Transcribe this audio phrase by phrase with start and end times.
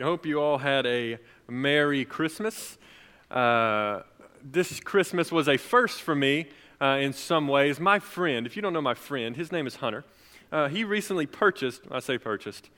[0.00, 2.78] I hope you all had a Merry Christmas.
[3.30, 4.00] Uh,
[4.42, 6.46] this Christmas was a first for me
[6.80, 7.78] uh, in some ways.
[7.78, 10.06] My friend, if you don't know my friend, his name is Hunter.
[10.50, 12.70] Uh, he recently purchased, I say purchased,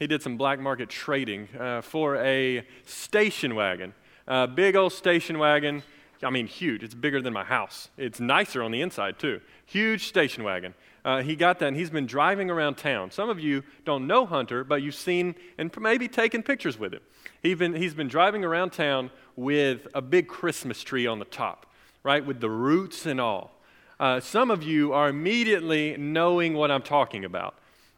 [0.00, 3.94] he did some black market trading uh, for a station wagon.
[4.26, 5.84] A big old station wagon.
[6.24, 6.82] I mean, huge.
[6.82, 7.88] It's bigger than my house.
[7.96, 9.40] It's nicer on the inside, too.
[9.64, 10.74] Huge station wagon.
[11.04, 13.10] Uh, he got that and he's been driving around town.
[13.10, 17.00] Some of you don't know Hunter, but you've seen and maybe taken pictures with him.
[17.42, 21.66] He's been, he's been driving around town with a big Christmas tree on the top,
[22.02, 23.52] right, with the roots and all.
[24.00, 27.54] Uh, some of you are immediately knowing what I'm talking about.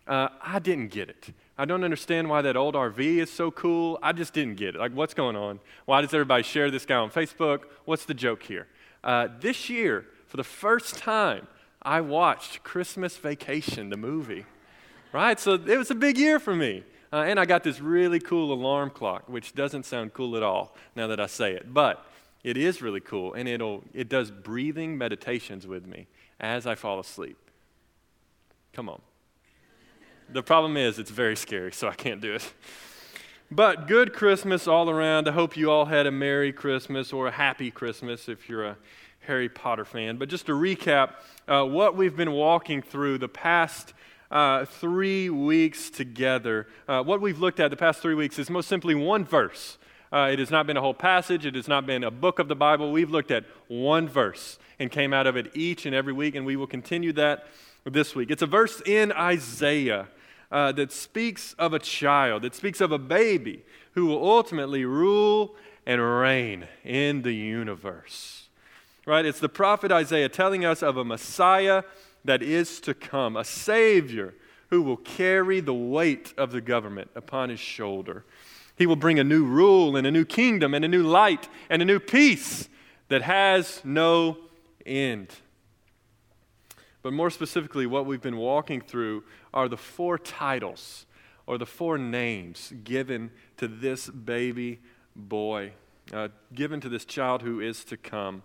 [0.07, 1.29] Uh, I didn't get it.
[1.59, 3.99] I don't understand why that old RV is so cool.
[4.03, 4.79] I just didn't get it.
[4.79, 5.61] Like, what's going on?
[5.85, 7.65] Why does everybody share this guy on Facebook?
[7.85, 8.67] What's the joke here?
[9.05, 11.47] Uh, this year, for the first time,
[11.83, 14.45] I watched Christmas Vacation, the movie.
[15.13, 15.41] Right?
[15.41, 16.85] So it was a big year for me.
[17.13, 20.77] Uh, and I got this really cool alarm clock, which doesn't sound cool at all
[20.95, 21.75] now that I say it.
[21.75, 22.07] But
[22.45, 26.07] it is really cool, and it'll, it does breathing meditations with me
[26.39, 27.37] as I fall asleep.
[28.73, 29.03] Come on.
[30.33, 32.53] The problem is, it's very scary, so I can't do it.
[33.51, 35.27] But good Christmas all around.
[35.27, 38.77] I hope you all had a Merry Christmas or a Happy Christmas if you're a
[39.21, 40.17] Harry Potter fan.
[40.17, 41.15] But just to recap,
[41.47, 43.93] uh, what we've been walking through the past
[44.31, 48.69] uh, three weeks together, uh, what we've looked at the past three weeks is most
[48.69, 49.79] simply one verse.
[50.13, 52.49] Uh, it has not been a whole passage, it has not been a book of
[52.49, 52.91] the Bible.
[52.91, 56.45] We've looked at one verse and came out of it each and every week, and
[56.45, 57.47] we will continue that
[57.85, 58.31] this week.
[58.31, 60.09] It's a verse in Isaiah.
[60.53, 65.55] Uh, that speaks of a child, that speaks of a baby who will ultimately rule
[65.87, 68.50] and reign in the universe
[69.11, 69.27] right?
[69.27, 71.83] It's the prophet Isaiah telling us of a Messiah
[72.25, 74.35] that is to come, a Savior
[74.69, 78.25] who will carry the weight of the government upon his shoulder.
[78.79, 81.83] He will bring a new rule and a new kingdom and a new light and
[81.83, 82.69] a new peace
[83.09, 84.39] that has no
[84.87, 85.35] end.
[87.03, 91.05] But more specifically, what we've been walking through are the four titles
[91.49, 94.79] or the four names given to this baby
[95.17, 95.73] boy,
[96.13, 98.45] uh, given to this child who is to come.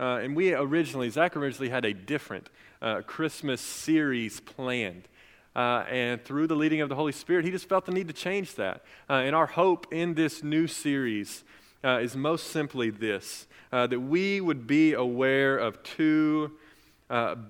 [0.00, 2.48] Uh, and we originally, Zach originally had a different
[2.80, 5.06] uh, Christmas series planned.
[5.54, 8.14] Uh, and through the leading of the Holy Spirit, he just felt the need to
[8.14, 8.82] change that.
[9.10, 11.44] Uh, and our hope in this new series
[11.84, 16.50] uh, is most simply this uh, that we would be aware of two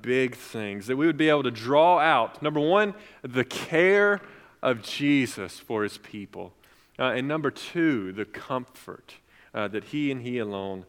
[0.03, 4.21] big things, that we would be able to draw out, number one, the care
[4.63, 6.55] of Jesus for his people,
[6.99, 9.17] and number two, the comfort
[9.53, 10.87] that he and he alone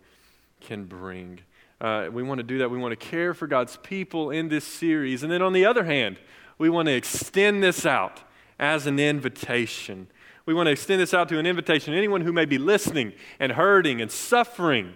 [0.62, 1.42] can bring.
[1.82, 2.70] Uh, we want to do that.
[2.70, 5.24] We want to care for God's people in this series.
[5.24, 6.20] And then on the other hand,
[6.60, 8.22] we want to extend this out
[8.60, 10.06] as an invitation.
[10.46, 13.54] We want to extend this out to an invitation anyone who may be listening and
[13.54, 14.94] hurting and suffering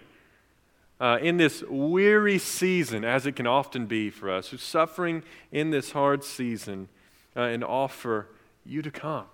[1.00, 5.72] uh, in this weary season, as it can often be for us, who's suffering in
[5.72, 6.88] this hard season,
[7.36, 8.28] uh, and offer
[8.64, 9.26] you to come.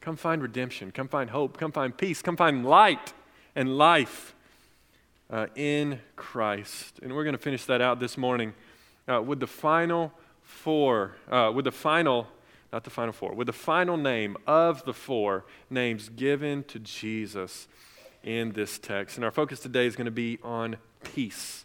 [0.00, 0.92] Come find redemption.
[0.92, 1.58] Come find hope.
[1.58, 2.22] Come find peace.
[2.22, 3.12] Come find light
[3.54, 4.34] and life
[5.30, 7.00] uh, in Christ.
[7.02, 8.54] And we're going to finish that out this morning
[9.08, 12.28] uh, with the final four, uh, with the final,
[12.72, 17.68] not the final four, with the final name of the four names given to Jesus
[18.22, 19.16] in this text.
[19.16, 21.64] And our focus today is going to be on peace.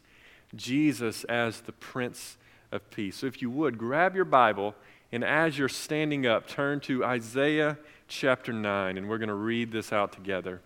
[0.55, 2.37] Jesus as the Prince
[2.71, 3.17] of Peace.
[3.17, 4.75] So if you would, grab your Bible
[5.11, 7.77] and as you're standing up, turn to Isaiah
[8.07, 10.61] chapter 9, and we're going to read this out together.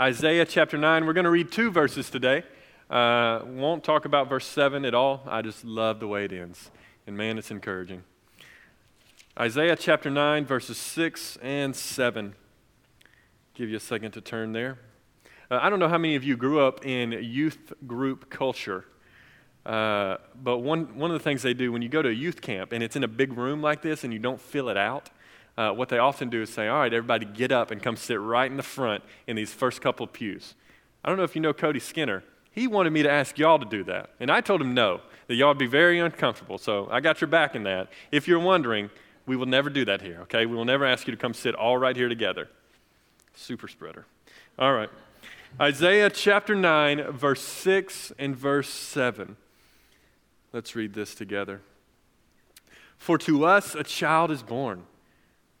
[0.00, 1.06] Isaiah chapter 9.
[1.06, 2.44] We're going to read two verses today.
[2.88, 5.24] Uh, won't talk about verse 7 at all.
[5.26, 6.70] I just love the way it ends.
[7.08, 8.04] And man, it's encouraging.
[9.36, 12.36] Isaiah chapter 9, verses 6 and 7.
[13.54, 14.78] Give you a second to turn there.
[15.50, 18.84] Uh, I don't know how many of you grew up in youth group culture.
[19.66, 22.40] Uh, but one, one of the things they do when you go to a youth
[22.40, 25.10] camp and it's in a big room like this and you don't fill it out,
[25.58, 28.20] uh, what they often do is say, All right, everybody get up and come sit
[28.20, 30.54] right in the front in these first couple of pews.
[31.04, 32.22] I don't know if you know Cody Skinner.
[32.52, 34.10] He wanted me to ask y'all to do that.
[34.20, 36.58] And I told him no, that y'all would be very uncomfortable.
[36.58, 37.88] So I got your back in that.
[38.12, 38.90] If you're wondering,
[39.26, 40.46] we will never do that here, okay?
[40.46, 42.48] We will never ask you to come sit all right here together.
[43.34, 44.06] Super spreader.
[44.58, 44.88] All right.
[45.60, 49.36] Isaiah chapter 9, verse 6 and verse 7.
[50.52, 51.62] Let's read this together.
[52.96, 54.84] For to us a child is born.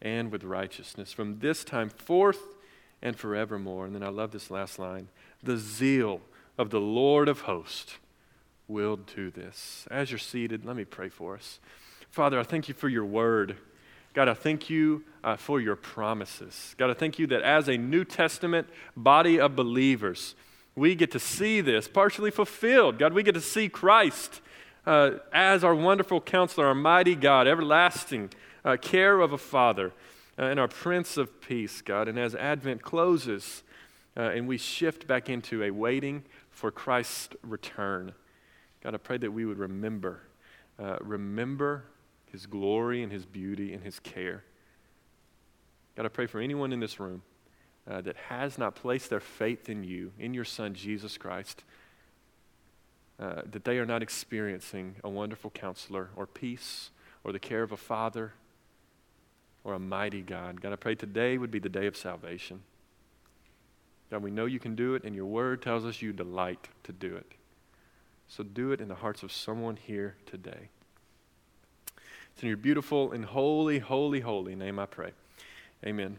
[0.00, 2.56] and with righteousness from this time forth
[3.02, 3.86] and forevermore.
[3.86, 5.08] And then I love this last line
[5.42, 6.20] the zeal
[6.56, 7.98] of the Lord of hosts
[8.66, 9.86] will do this.
[9.90, 11.60] As you're seated, let me pray for us.
[12.10, 13.56] Father, I thank you for your word.
[14.14, 16.74] God, I thank you uh, for your promises.
[16.76, 20.34] God, I thank you that as a New Testament body of believers,
[20.74, 22.98] we get to see this partially fulfilled.
[22.98, 24.40] God, we get to see Christ
[24.86, 28.30] uh, as our wonderful counselor, our mighty God, everlasting
[28.68, 29.92] uh, care of a Father,
[30.38, 32.06] uh, and our Prince of Peace, God.
[32.06, 33.62] And as Advent closes
[34.14, 38.12] uh, and we shift back into a waiting for Christ's return,
[38.82, 40.20] God, I pray that we would remember,
[40.78, 41.84] uh, remember
[42.30, 44.44] his glory and his beauty and his care.
[45.96, 47.22] God, I pray for anyone in this room
[47.90, 51.64] uh, that has not placed their faith in you, in your Son, Jesus Christ,
[53.18, 56.90] uh, that they are not experiencing a wonderful counselor or peace
[57.24, 58.34] or the care of a father
[59.68, 60.62] or a mighty God.
[60.62, 62.62] God, I pray today would be the day of salvation.
[64.10, 66.92] God, we know you can do it, and your word tells us you delight to
[66.92, 67.32] do it.
[68.28, 70.70] So do it in the hearts of someone here today.
[72.32, 75.10] It's in your beautiful and holy, holy, holy name I pray.
[75.84, 76.18] Amen.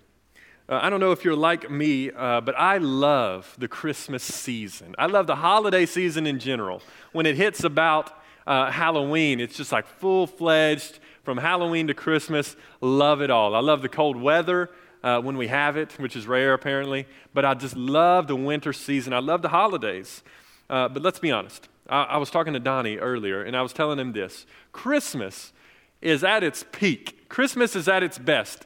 [0.68, 4.94] Uh, I don't know if you're like me, uh, but I love the Christmas season.
[5.00, 6.84] I love the holiday season in general.
[7.14, 8.12] When it hits about
[8.46, 12.56] uh, Halloween, it's just like full fledged from Halloween to Christmas.
[12.82, 13.56] Love it all.
[13.56, 14.70] I love the cold weather.
[15.02, 17.08] Uh, when we have it, which is rare apparently.
[17.34, 19.14] But I just love the winter season.
[19.14, 20.24] I love the holidays.
[20.70, 21.70] Uh, but let's be honest.
[21.88, 25.54] I, I, was talking to Donnie earlier, and I was telling him this Christmas
[26.02, 28.66] is at its peak, Christmas is at its best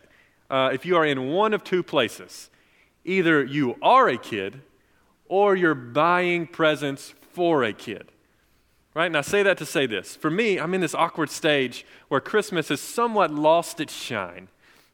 [0.49, 2.49] uh, if you are in one of two places.
[3.05, 4.61] Either you are a kid
[5.27, 8.11] or you're buying presents for a kid.
[8.95, 9.07] Right?
[9.07, 10.15] And I say that to say this.
[10.15, 14.49] For me, I'm in this awkward stage where Christmas has somewhat lost its shine.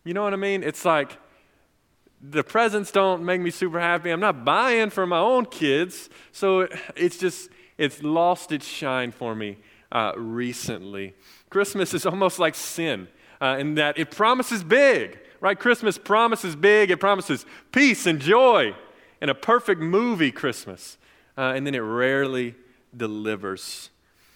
[0.05, 0.63] You know what I mean?
[0.63, 1.17] It's like
[2.21, 4.09] the presents don't make me super happy.
[4.09, 6.09] I'm not buying for my own kids.
[6.31, 9.57] So it's just, it's lost its shine for me
[9.91, 11.13] uh, recently.
[11.49, 13.07] Christmas is almost like sin
[13.41, 15.59] uh, in that it promises big, right?
[15.59, 18.75] Christmas promises big, it promises peace and joy
[19.21, 20.97] and a perfect movie Christmas.
[21.37, 22.55] Uh, and then it rarely
[22.95, 23.89] delivers.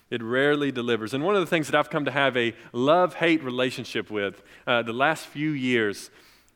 [0.09, 1.13] It rarely delivers.
[1.13, 4.44] And one of the things that I've come to have a love hate relationship with
[4.67, 6.11] uh, the last few years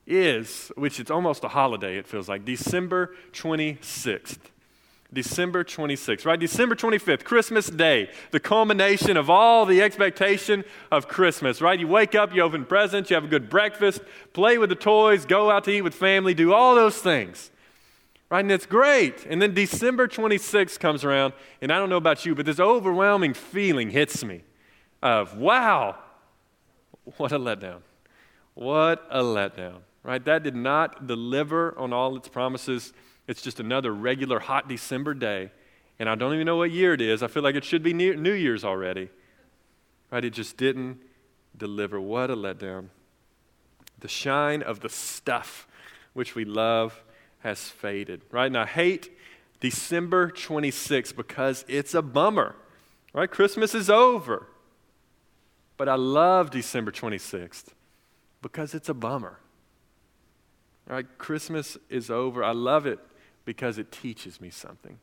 [0.06, 4.38] is, which it's almost a holiday, it feels like, December 26th.
[5.14, 6.40] December 26th, right?
[6.40, 11.80] December 25th, Christmas Day, the culmination of all the expectation of Christmas, right?
[11.80, 14.02] You wake up, you open presents, you have a good breakfast,
[14.34, 17.52] play with the toys, go out to eat with family, do all those things,
[18.30, 18.40] right?
[18.40, 19.26] And it's great.
[19.30, 23.34] And then December 26th comes around, and I don't know about you, but this overwhelming
[23.34, 24.44] feeling hits me
[25.02, 25.98] of, wow,
[27.18, 27.82] what a letdown.
[28.54, 30.24] What a letdown, right?
[30.26, 32.94] That did not deliver on all its promises
[33.28, 35.52] it's just another regular hot December day,
[36.00, 37.22] and I don't even know what year it is.
[37.22, 39.10] I feel like it should be New Year's already.
[40.10, 40.24] Right?
[40.24, 41.02] It just didn't
[41.56, 42.00] deliver.
[42.00, 42.88] What a letdown.
[44.00, 45.68] The shine of the stuff
[46.14, 47.04] which we love
[47.40, 48.22] has faded.
[48.32, 48.54] Right?
[48.56, 49.12] I hate
[49.60, 52.56] December 26th because it's a bummer.
[53.14, 53.30] Right?
[53.30, 54.48] Christmas is over.
[55.78, 57.66] But I love December 26th
[58.42, 59.40] because it's a bummer.
[60.88, 61.06] Right?
[61.18, 62.44] Christmas is over.
[62.44, 63.00] I love it
[63.46, 65.00] because it teaches me something.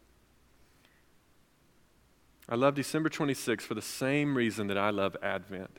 [2.49, 5.79] I love December 26th for the same reason that I love Advent.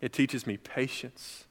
[0.00, 1.44] It teaches me patience.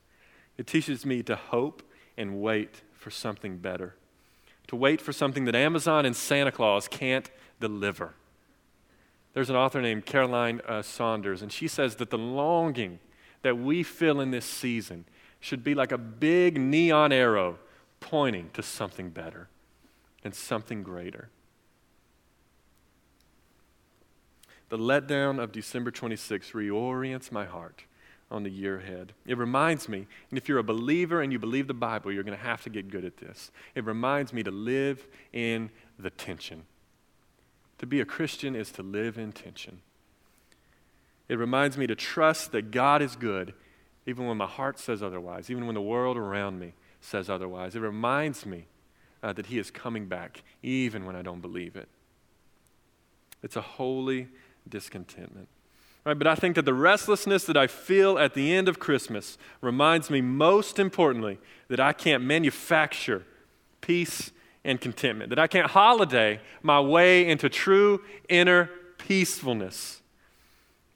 [0.58, 1.84] It teaches me to hope
[2.18, 3.96] and wait for something better,
[4.70, 7.28] to wait for something that Amazon and Santa Claus can't
[7.60, 8.14] deliver.
[9.34, 13.00] There's an author named Caroline uh, Saunders, and she says that the longing
[13.42, 15.06] that we feel in this season
[15.40, 17.58] should be like a big neon arrow
[18.00, 19.48] pointing to something better
[20.24, 21.30] and something greater.
[24.70, 27.86] The letdown of December 26 reorients my heart
[28.32, 29.14] on the year ahead.
[29.26, 32.38] It reminds me, and if you're a believer and you believe the Bible, you're going
[32.38, 33.52] to have to get good at this.
[33.76, 36.64] It reminds me to live in the tension.
[37.80, 39.82] To be a Christian is to live in tension.
[41.28, 43.54] It reminds me to trust that God is good,
[44.06, 47.76] even when my heart says otherwise, even when the world around me says otherwise.
[47.76, 48.66] It reminds me
[49.24, 51.88] uh, that He is coming back, even when I don't believe it.
[53.42, 54.28] It's a holy
[54.68, 55.48] discontentment.
[56.06, 59.38] Right, but I think that the restlessness that I feel at the end of Christmas
[59.62, 63.26] reminds me most importantly that I can't manufacture
[63.82, 64.32] peace
[64.64, 70.02] and contentment, that I can't holiday my way into true inner peacefulness.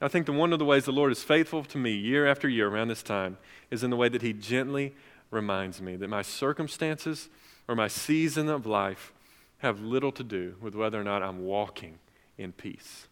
[0.00, 2.48] I think that one of the ways the Lord is faithful to me year after
[2.48, 3.38] year around this time
[3.70, 4.94] is in the way that He gently
[5.30, 7.28] reminds me that my circumstances
[7.68, 9.12] or my season of life
[9.58, 11.98] have little to do with whether or not I'm walking
[12.36, 13.06] in peace.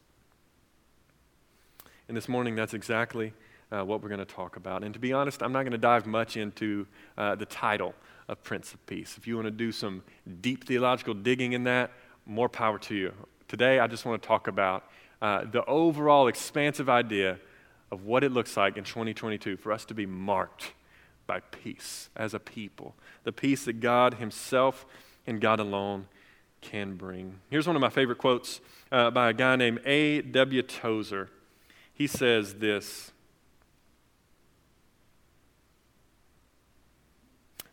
[2.09, 3.33] And this morning, that's exactly
[3.71, 4.85] uh, what we're going to talk about.
[4.85, 7.95] And to be honest, I'm not going to dive much into uh, the title
[8.29, 9.17] of Prince of Peace.
[9.17, 10.03] If you want to do some
[10.41, 11.91] deep theological digging in that,
[12.27, 13.13] more power to you.
[13.49, 14.85] Today, I just want to talk about
[15.21, 17.39] uh, the overall expansive idea
[17.91, 20.73] of what it looks like in 2022 for us to be marked
[21.27, 22.95] by peace as a people,
[23.25, 24.87] the peace that God Himself
[25.27, 26.07] and God alone
[26.61, 27.41] can bring.
[27.51, 30.63] Here's one of my favorite quotes uh, by a guy named A.W.
[30.63, 31.29] Tozer.
[31.95, 33.13] He says this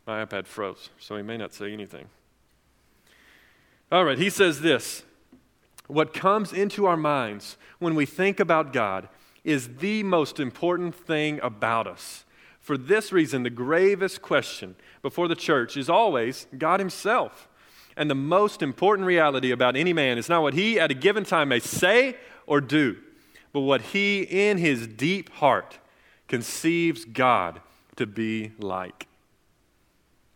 [0.06, 2.08] My iPad froze, so he may not say anything.
[3.92, 5.04] All right, he says this
[5.88, 9.08] What comes into our minds when we think about God
[9.44, 12.26] is the most important thing about us.
[12.60, 17.48] For this reason, the gravest question before the church is always God Himself.
[17.96, 21.26] And the most important reality about any man is not what he at a given
[21.26, 22.16] time may say
[22.48, 22.98] or do,
[23.52, 25.80] but what he in his deep heart
[26.28, 27.62] conceives God
[27.96, 29.08] to be like.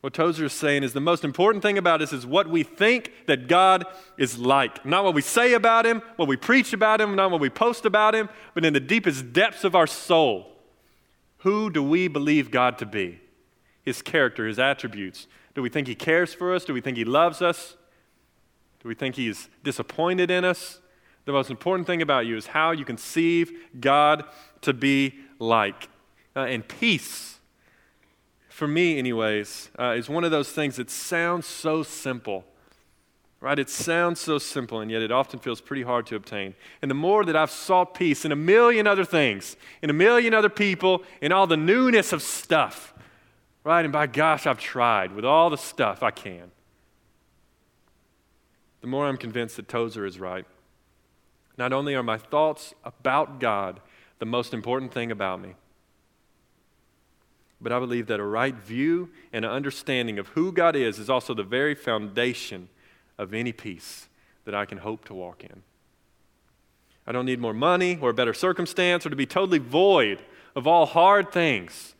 [0.04, 3.14] What Tozer is saying is the most important thing about us is what we think
[3.28, 3.86] that God
[4.18, 4.86] is like.
[4.86, 7.86] Not what we say about Him, what we preach about Him, not what we post
[7.86, 10.52] about Him, but in the deepest depths of our soul.
[11.38, 13.22] Who do we believe God to be?
[13.82, 15.28] His character, His attributes.
[15.56, 16.66] Do we think He cares for us?
[16.66, 17.78] Do we think He loves us?
[18.82, 20.80] Do we think He's disappointed in us?
[21.26, 24.26] The most important thing about you is how you conceive God
[24.62, 25.88] to be like.
[26.36, 27.34] Uh, and peace
[28.54, 32.46] for me, anyways, uh, is one of those things that sounds so simple.
[33.42, 33.58] Right?
[33.58, 36.54] It sounds so simple, and yet it often feels pretty hard to obtain.
[36.82, 40.36] And the more that I've sought peace in a million other things, in a million
[40.36, 42.94] other people, in all the newness of stuff,
[43.64, 43.84] right?
[43.84, 46.52] And by gosh, I've tried with all the stuff I can.
[48.82, 50.46] The more I'm convinced that Tozer is right.
[51.58, 53.80] Not only are my thoughts about God
[54.20, 55.56] the most important thing about me,
[57.62, 61.10] but I believe that a right view and an understanding of who God is is
[61.10, 62.68] also the very foundation
[63.18, 64.10] of any peace
[64.46, 65.64] that I can hope to walk in.
[67.08, 70.22] I don't need more money or a better circumstance or to be totally void
[70.56, 71.96] of all hard things.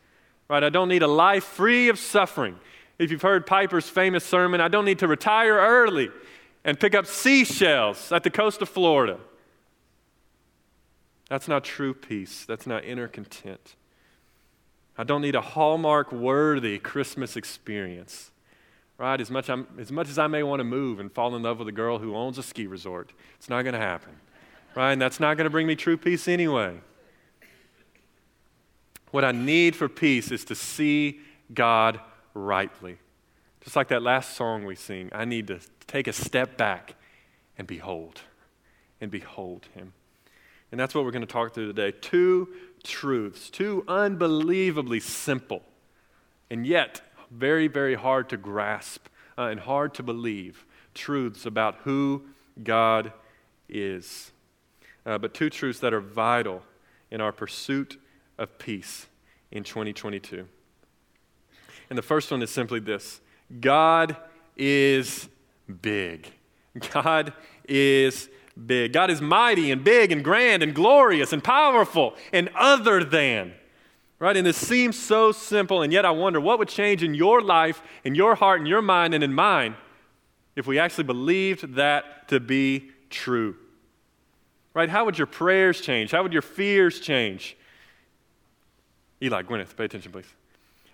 [0.48, 0.62] Right?
[0.62, 2.58] I don't need a life free of suffering.
[2.98, 6.10] If you've heard Piper's famous sermon, I don't need to retire early
[6.64, 9.18] and pick up seashells at the coast of Florida.
[11.28, 12.44] That's not true peace.
[12.44, 13.76] That's not inner content.
[14.96, 18.30] I don't need a Hallmark worthy Christmas experience.
[18.96, 19.20] Right?
[19.20, 21.66] As much, as much as I may want to move and fall in love with
[21.66, 24.12] a girl who owns a ski resort, it's not going to happen.
[24.76, 24.92] Right?
[24.92, 26.76] And that's not going to bring me true peace anyway.
[29.10, 31.20] What I need for peace is to see
[31.52, 32.00] God
[32.34, 32.98] rightly.
[33.62, 36.96] Just like that last song we sing, I need to take a step back
[37.56, 38.20] and behold,
[39.00, 39.92] and behold Him.
[40.74, 41.96] And that's what we're going to talk through today.
[42.00, 42.48] Two
[42.82, 45.62] truths, two unbelievably simple,
[46.50, 47.00] and yet
[47.30, 49.06] very, very hard to grasp
[49.38, 52.24] uh, and hard to believe truths about who
[52.60, 53.12] God
[53.68, 54.32] is.
[55.06, 56.64] Uh, but two truths that are vital
[57.08, 58.00] in our pursuit
[58.36, 59.06] of peace
[59.52, 60.44] in 2022.
[61.88, 63.20] And the first one is simply this
[63.60, 64.16] God
[64.56, 65.28] is
[65.82, 66.32] big.
[66.90, 67.32] God
[67.68, 68.28] is
[68.66, 68.92] big.
[68.92, 73.52] God is mighty and big and grand and glorious and powerful and other than.
[74.18, 74.36] Right?
[74.36, 77.82] And this seems so simple, and yet I wonder what would change in your life,
[78.04, 79.76] in your heart, in your mind, and in mine
[80.56, 83.56] if we actually believed that to be true.
[84.72, 84.88] Right?
[84.88, 86.10] How would your prayers change?
[86.10, 87.56] How would your fears change?
[89.22, 90.26] Eli, Gwyneth, pay attention, please.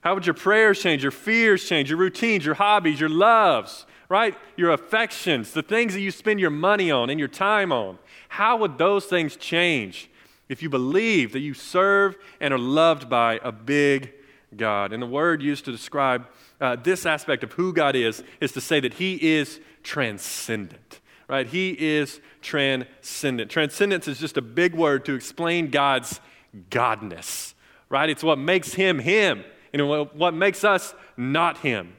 [0.02, 4.34] How would your prayers change, your fears change, your routines, your hobbies, your loves, right?
[4.56, 7.96] Your affections, the things that you spend your money on and your time on.
[8.28, 10.10] How would those things change
[10.48, 14.12] if you believe that you serve and are loved by a big
[14.54, 14.92] God?
[14.92, 16.26] And the word used to describe
[16.60, 21.46] uh, this aspect of who God is is to say that He is transcendent, right?
[21.46, 23.48] He is transcendent.
[23.48, 26.20] Transcendence is just a big word to explain God's
[26.68, 27.54] godness,
[27.88, 28.10] right?
[28.10, 31.92] It's what makes Him Him, and what makes us not Him.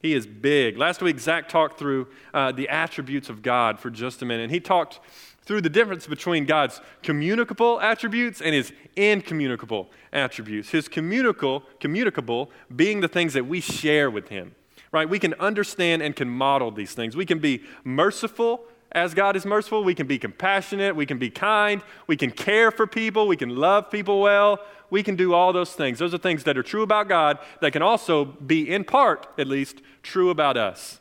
[0.00, 0.78] He is big.
[0.78, 4.44] Last week, Zach talked through uh, the attributes of God for just a minute.
[4.44, 5.00] And he talked
[5.42, 10.70] through the difference between God's communicable attributes and his incommunicable attributes.
[10.70, 14.54] His communicable, communicable being the things that we share with him.
[14.92, 15.08] right?
[15.08, 17.16] We can understand and can model these things.
[17.16, 19.84] We can be merciful as God is merciful.
[19.84, 20.96] We can be compassionate.
[20.96, 21.82] We can be kind.
[22.06, 23.28] We can care for people.
[23.28, 24.60] We can love people well.
[24.90, 25.98] We can do all those things.
[25.98, 29.46] Those are things that are true about God that can also be, in part at
[29.46, 31.00] least, true about us.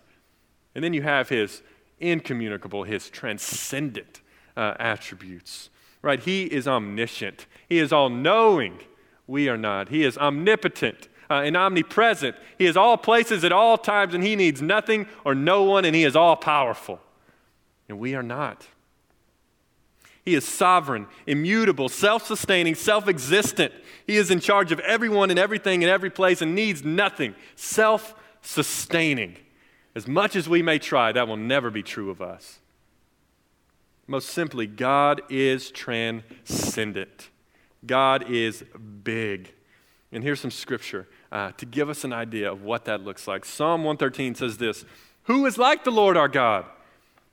[0.75, 1.62] And then you have His
[2.00, 4.22] incommunicable, His transcendent
[4.58, 5.70] uh, attributes,
[6.01, 6.20] right?
[6.20, 8.79] He is omniscient, He is all knowing.
[9.29, 9.89] We are not.
[9.89, 12.38] He is omnipotent uh, and omnipresent.
[12.58, 15.94] He is all places at all times, and He needs nothing or no one, and
[15.94, 17.01] He is all powerful.
[17.89, 18.67] And we are not.
[20.24, 23.74] He is sovereign, immutable, self sustaining, self existent.
[24.06, 27.34] He is in charge of everyone and everything in every place and needs nothing.
[27.56, 29.38] Self sustaining.
[29.96, 32.60] As much as we may try, that will never be true of us.
[34.06, 37.29] Most simply, God is transcendent.
[37.86, 38.63] God is
[39.03, 39.53] big.
[40.12, 43.46] And here's some scripture uh, to give us an idea of what that looks like.
[43.46, 44.86] Psalm 113 says this
[45.24, 46.65] Who is like the Lord our God?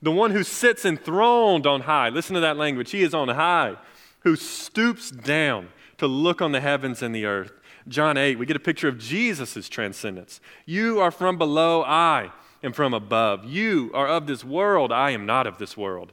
[0.03, 2.09] The one who sits enthroned on high.
[2.11, 2.91] Listen to that language.
[2.91, 3.77] He is on high,
[4.21, 7.53] who stoops down to look on the heavens and the earth.
[7.87, 10.41] John 8, we get a picture of Jesus' transcendence.
[10.65, 12.33] You are from below, I
[12.63, 13.45] am from above.
[13.45, 16.13] You are of this world, I am not of this world.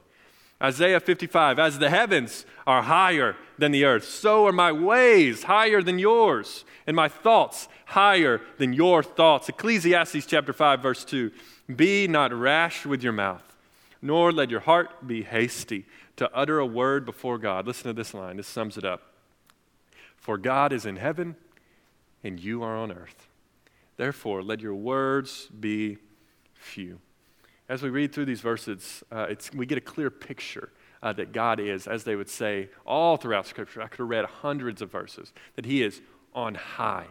[0.62, 5.82] Isaiah 55, as the heavens are higher than the earth, so are my ways higher
[5.82, 9.48] than yours, and my thoughts higher than your thoughts.
[9.48, 11.32] Ecclesiastes chapter 5, verse 2
[11.74, 13.51] Be not rash with your mouth,
[14.02, 17.66] nor let your heart be hasty to utter a word before God.
[17.66, 19.14] Listen to this line, this sums it up.
[20.16, 21.36] For God is in heaven,
[22.22, 23.28] and you are on earth.
[23.96, 25.98] Therefore, let your words be
[26.54, 27.00] few
[27.72, 30.68] as we read through these verses, uh, we get a clear picture
[31.02, 33.80] uh, that God is, as they would say all throughout Scripture.
[33.80, 36.02] I could have read hundreds of verses, that He is
[36.34, 37.06] on high,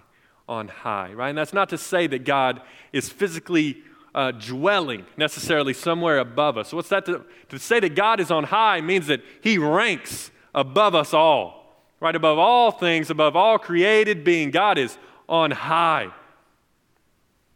[0.48, 1.30] on high, right?
[1.30, 2.62] And that's not to say that God
[2.94, 3.82] is physically
[4.14, 6.74] uh, dwelling necessarily somewhere above us.
[6.74, 7.06] What's that?
[7.06, 11.76] To, to say that God is on high means that He ranks above us all,
[12.00, 12.16] right?
[12.16, 14.52] Above all things, above all created being.
[14.52, 14.98] God is
[15.30, 16.12] on high.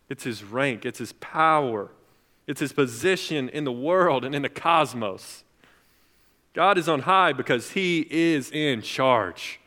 [0.10, 1.92] It's His rank, it's His power.
[2.48, 5.44] It's his position in the world and in the cosmos.
[6.54, 9.60] God is on high because he is in charge.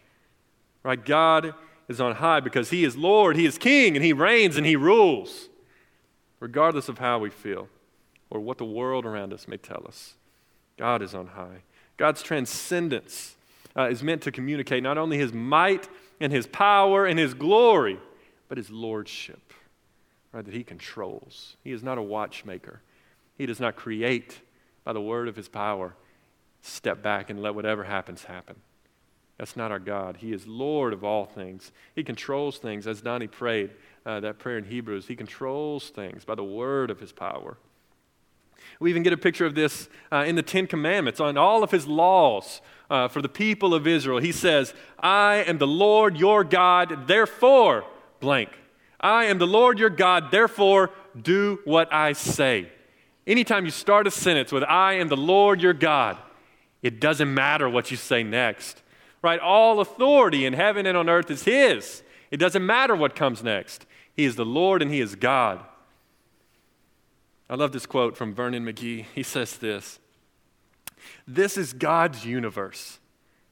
[0.83, 1.05] Right?
[1.05, 1.55] God
[1.89, 4.77] is on high because he is Lord, he is king, and he reigns and he
[4.77, 5.49] rules,
[6.41, 7.69] regardless of how we feel
[8.31, 10.15] or what the world around us may tell us.
[10.77, 11.63] God is on high.
[11.97, 13.37] God's transcendence
[13.77, 15.89] uh, is meant to communicate not only his might
[16.21, 17.99] and his power and his glory,
[18.49, 19.53] but his lordship
[20.33, 21.57] right, that he controls.
[21.65, 22.81] He is not a watchmaker.
[23.37, 24.41] He does not create
[24.85, 25.95] by the word of his power,
[26.63, 28.57] step back and let whatever happens happen.
[29.39, 30.17] That's not our God.
[30.17, 31.71] He is Lord of all things.
[31.95, 33.71] He controls things, as Donnie prayed
[34.05, 35.07] uh, that prayer in Hebrews.
[35.07, 37.57] He controls things by the word of his power.
[38.81, 41.71] We even get a picture of this uh, in the Ten Commandments, on all of
[41.71, 44.19] his laws uh, for the people of Israel.
[44.19, 47.85] He says, I am the Lord your God, therefore,
[48.21, 48.51] blank.
[49.01, 52.71] I am the Lord your God, therefore do what I say.
[53.27, 56.19] Anytime you start a sentence with, I am the Lord your God,
[56.83, 58.83] it doesn't matter what you say next.
[59.23, 59.41] Right?
[59.41, 62.03] All authority in heaven and on earth is His.
[62.31, 63.87] It doesn't matter what comes next.
[64.15, 65.61] He is the Lord and He is God.
[67.51, 69.07] I love this quote from Vernon McGee.
[69.15, 69.99] He says this
[71.27, 72.99] This is God's universe,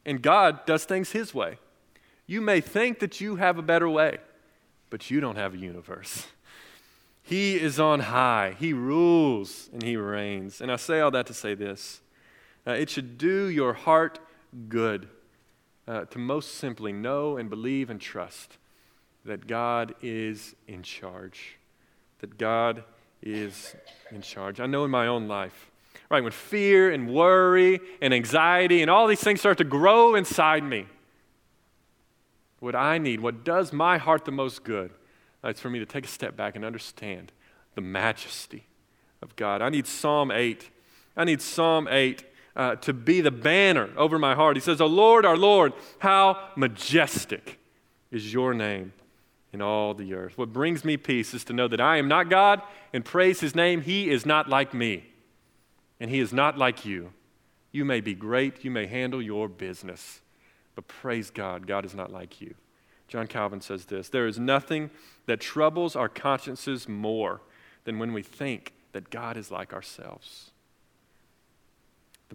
[0.04, 1.58] and God does things His way.
[2.26, 4.18] You may think that you have a better way
[4.90, 6.26] but you don't have a universe.
[7.22, 8.54] He is on high.
[8.58, 10.60] He rules and he reigns.
[10.60, 12.00] And I say all that to say this
[12.66, 14.18] uh, it should do your heart
[14.68, 15.08] good
[15.88, 18.58] uh, to most simply know and believe and trust
[19.24, 21.58] that God is in charge.
[22.20, 22.84] That God
[23.22, 23.74] is
[24.10, 24.60] in charge.
[24.60, 25.70] I know in my own life,
[26.10, 30.64] right, when fear and worry and anxiety and all these things start to grow inside
[30.64, 30.86] me,
[32.60, 34.90] what I need, what does my heart the most good,
[35.44, 37.32] uh, it's for me to take a step back and understand
[37.74, 38.64] the majesty
[39.22, 39.60] of God.
[39.60, 40.70] I need Psalm 8.
[41.16, 42.24] I need Psalm 8
[42.56, 44.56] uh, to be the banner over my heart.
[44.56, 47.58] He says, O Lord, our Lord, how majestic
[48.10, 48.92] is your name
[49.52, 50.36] in all the earth.
[50.36, 53.54] What brings me peace is to know that I am not God and praise his
[53.54, 53.82] name.
[53.82, 55.04] He is not like me,
[56.00, 57.12] and he is not like you.
[57.72, 60.20] You may be great, you may handle your business.
[60.74, 62.54] But praise God, God is not like you.
[63.08, 64.90] John Calvin says this There is nothing
[65.26, 67.42] that troubles our consciences more
[67.84, 70.52] than when we think that God is like ourselves.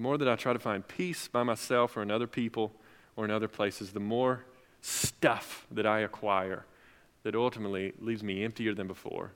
[0.01, 2.71] The more that I try to find peace by myself or in other people
[3.15, 4.45] or in other places, the more
[4.81, 6.65] stuff that I acquire
[7.21, 9.33] that ultimately leaves me emptier than before.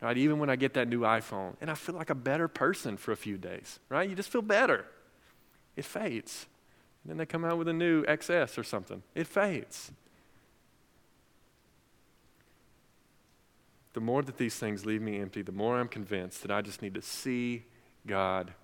[0.00, 0.16] Right?
[0.16, 3.12] Even when I get that new iPhone and I feel like a better person for
[3.12, 4.08] a few days, right?
[4.08, 4.86] You just feel better.
[5.76, 6.46] It fades.
[7.04, 9.02] And then they come out with a new XS or something.
[9.14, 9.92] It fades.
[13.92, 16.80] The more that these things leave me empty, the more I'm convinced that I just
[16.80, 17.66] need to see
[18.06, 18.54] God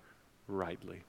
[0.47, 1.03] rightly.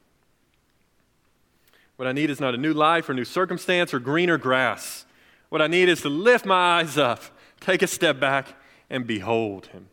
[1.97, 5.07] What I need is not a new life or new circumstance or greener grass.
[5.49, 7.23] What I need is to lift my eyes up,
[7.61, 8.49] take a step back,
[8.91, 9.89] and behold Him.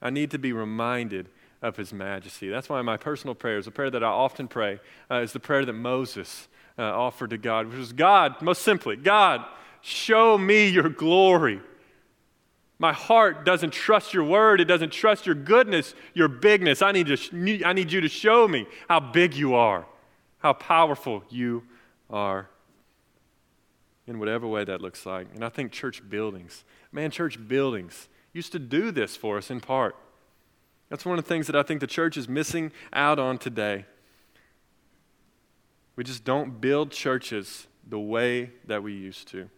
[0.00, 1.28] I need to be reminded
[1.60, 2.48] of His majesty.
[2.48, 5.40] That's why my personal prayer is a prayer that I often pray, uh, is the
[5.40, 9.44] prayer that Moses uh, offered to God, which was God, most simply, God,
[9.82, 11.60] show me your glory.
[12.80, 14.58] My heart doesn't trust your word.
[14.58, 16.80] It doesn't trust your goodness, your bigness.
[16.80, 19.86] I need, to, I need you to show me how big you are,
[20.38, 21.62] how powerful you
[22.08, 22.48] are,
[24.06, 25.26] in whatever way that looks like.
[25.34, 29.60] And I think church buildings, man, church buildings used to do this for us in
[29.60, 29.94] part.
[30.88, 33.84] That's one of the things that I think the church is missing out on today.
[35.96, 39.50] We just don't build churches the way that we used to.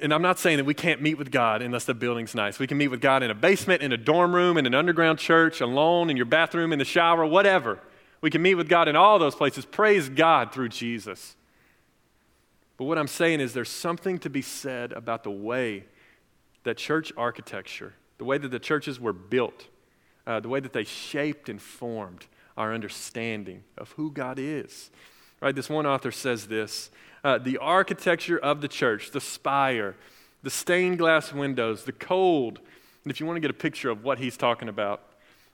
[0.00, 2.58] And I'm not saying that we can't meet with God unless the building's nice.
[2.58, 5.20] We can meet with God in a basement, in a dorm room, in an underground
[5.20, 7.78] church, alone, in your bathroom, in the shower, whatever.
[8.20, 9.64] We can meet with God in all those places.
[9.64, 11.36] Praise God through Jesus.
[12.76, 15.84] But what I'm saying is there's something to be said about the way
[16.64, 19.68] that church architecture, the way that the churches were built,
[20.26, 22.26] uh, the way that they shaped and formed
[22.56, 24.90] our understanding of who God is.
[25.44, 25.54] Right?
[25.54, 26.90] This one author says this
[27.22, 29.94] uh, the architecture of the church, the spire,
[30.42, 32.60] the stained glass windows, the cold.
[33.02, 35.02] And if you want to get a picture of what he's talking about,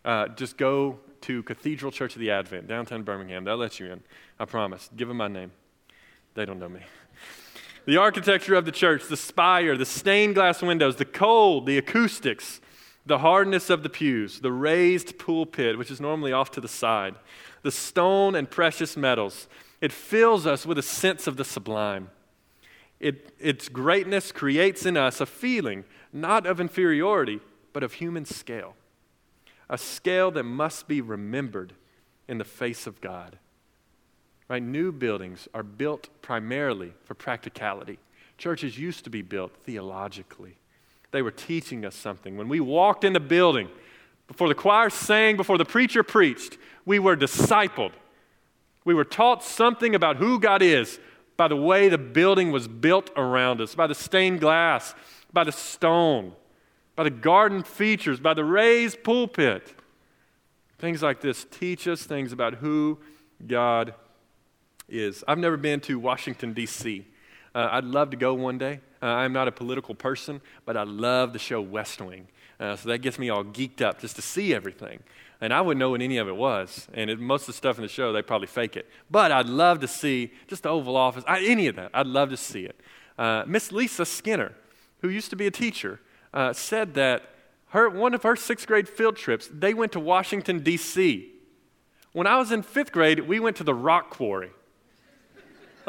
[0.04, 3.42] uh, just go to Cathedral Church of the Advent, downtown Birmingham.
[3.42, 4.00] They'll let you in.
[4.38, 4.88] I promise.
[4.96, 5.50] Give them my name.
[6.34, 6.82] They don't know me.
[7.86, 12.60] The architecture of the church, the spire, the stained glass windows, the cold, the acoustics,
[13.04, 17.16] the hardness of the pews, the raised pulpit, which is normally off to the side,
[17.62, 19.48] the stone and precious metals.
[19.80, 22.10] It fills us with a sense of the sublime.
[22.98, 27.40] It, its greatness creates in us a feeling not of inferiority,
[27.72, 28.74] but of human scale,
[29.68, 31.72] a scale that must be remembered
[32.28, 33.38] in the face of God.
[34.48, 34.62] Right?
[34.62, 37.98] New buildings are built primarily for practicality.
[38.36, 40.56] Churches used to be built theologically.
[41.12, 42.36] They were teaching us something.
[42.36, 43.68] When we walked in the building,
[44.26, 47.92] before the choir sang, before the preacher preached, we were discipled.
[48.90, 50.98] We were taught something about who God is
[51.36, 54.96] by the way the building was built around us, by the stained glass,
[55.32, 56.32] by the stone,
[56.96, 59.72] by the garden features, by the raised pulpit.
[60.80, 62.98] Things like this teach us things about who
[63.46, 63.94] God
[64.88, 67.06] is I've never been to Washington, D.C.
[67.54, 68.80] Uh, I'd love to go one day.
[69.02, 72.28] Uh, I'm not a political person, but I love the show West Wing.
[72.58, 75.00] Uh, so that gets me all geeked up just to see everything.
[75.40, 76.86] And I wouldn't know what any of it was.
[76.92, 78.86] And it, most of the stuff in the show, they probably fake it.
[79.10, 81.90] But I'd love to see just the Oval Office, I, any of that.
[81.94, 82.78] I'd love to see it.
[83.18, 84.52] Uh, Miss Lisa Skinner,
[85.00, 86.00] who used to be a teacher,
[86.34, 87.22] uh, said that
[87.68, 91.32] her, one of her sixth grade field trips, they went to Washington, D.C.
[92.12, 94.50] When I was in fifth grade, we went to the rock quarry.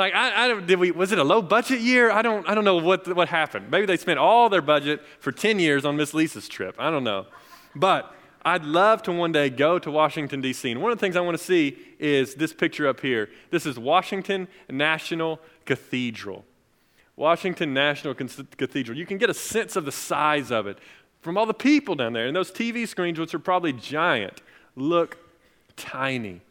[0.02, 2.10] Like, I, I don't, did we, was it a low budget year?
[2.10, 3.70] I don't, I don't know what, what happened.
[3.70, 6.76] Maybe they spent all their budget for 10 years on Miss Lisa's trip.
[6.80, 7.28] I don't know.
[7.76, 8.12] But
[8.44, 10.72] I'd love to one day go to Washington, D.C.
[10.72, 13.30] And one of the things I want to see is this picture up here.
[13.52, 16.46] This is Washington National Cathedral.
[17.16, 18.98] Washington National Cathedral.
[18.98, 20.80] You can get a sense of the size of it
[21.22, 22.26] from all the people down there.
[22.26, 24.42] And those TV screens, which are probably giant,
[24.76, 25.20] look
[25.76, 26.42] tiny.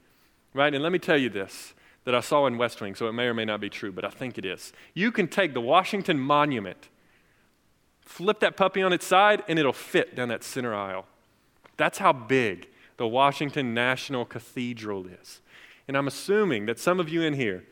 [0.55, 0.73] Right?
[0.73, 3.25] And let me tell you this that I saw in West Wing, so it may
[3.25, 4.73] or may not be true, but I think it is.
[4.95, 6.89] You can take the Washington Monument,
[8.01, 11.07] flip that puppy on its side, and it'll fit down that center aisle.
[11.77, 15.41] That's how big the Washington National Cathedral is.
[15.89, 17.65] And I'm assuming that some of you in here,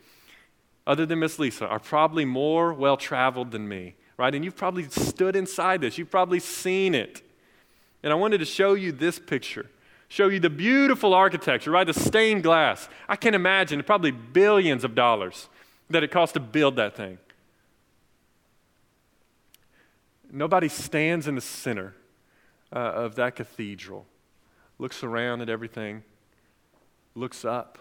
[0.87, 4.35] other than Miss Lisa, are probably more well traveled than me, right?
[4.35, 7.23] And you've probably stood inside this, you've probably seen it.
[8.03, 9.71] And I wanted to show you this picture
[10.09, 11.87] show you the beautiful architecture, right?
[11.87, 12.88] The stained glass.
[13.09, 15.49] I can imagine probably billions of dollars
[15.90, 17.18] that it cost to build that thing.
[20.31, 21.94] Nobody stands in the center
[22.73, 24.07] uh, of that cathedral,
[24.79, 26.03] looks around at everything,
[27.14, 27.79] looks up.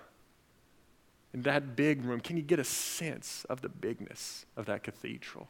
[1.34, 5.50] In that big room, can you get a sense of the bigness of that cathedral?